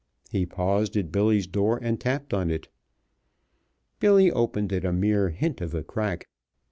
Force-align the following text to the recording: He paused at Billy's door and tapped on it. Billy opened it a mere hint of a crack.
He 0.31 0.47
paused 0.47 0.97
at 0.97 1.11
Billy's 1.11 1.45
door 1.45 1.77
and 1.79 1.99
tapped 2.01 2.33
on 2.33 2.49
it. 2.49 2.69
Billy 3.99 4.31
opened 4.31 4.71
it 4.71 4.83
a 4.83 4.91
mere 4.91 5.29
hint 5.29 5.61
of 5.61 5.75
a 5.75 5.83
crack. 5.83 6.27